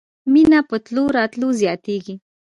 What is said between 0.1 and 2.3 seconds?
مينه په تلو راتلو زياتېږي.